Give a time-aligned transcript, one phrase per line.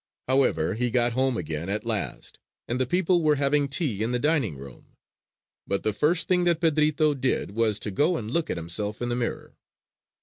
[0.27, 4.17] However, he got home again at last, and the people were having tea in the
[4.17, 4.95] dining room.
[5.67, 9.09] But the first thing that Pedrito did was to go and look at himself in
[9.09, 9.55] the mirror.